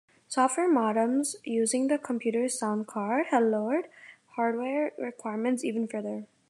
Software 0.27 0.67
modems 0.67 1.35
using 1.43 1.87
the 1.87 1.99
computer's 1.99 2.57
sound 2.57 2.87
card 2.87 3.27
have 3.27 3.43
lowered 3.43 3.87
hardware 4.29 4.93
requirements 4.97 5.63
even 5.63 5.87
further. 5.87 6.25